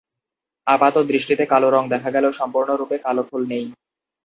আপাত 0.67 0.95
দৃষ্টিতে 1.09 1.43
কালো 1.45 1.67
রঙ 1.69 1.83
দেখা 1.93 2.09
গেলেও 2.15 2.37
সম্পূর্ণ 2.39 2.69
রুপে 2.75 2.97
কালো 3.05 3.23
ফুল 3.29 3.43
নেই। 3.51 3.65